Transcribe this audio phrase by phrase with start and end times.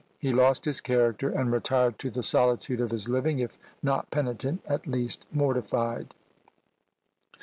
[0.17, 4.63] He lost his character, and retired to the solitude of his living; if not penitent,
[4.67, 6.15] at least mortified.